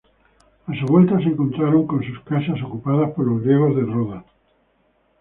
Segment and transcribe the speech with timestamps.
[0.65, 4.25] A su vuelta se encontraron con sus casas ocupadas por los griegos de Rodas.